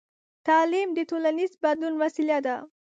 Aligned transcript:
تعلیم 0.47 0.89
د 0.93 0.99
ټولنیز 1.09 1.51
بدلون 1.63 1.93
وسیله 2.03 2.37
ده. 2.45 2.55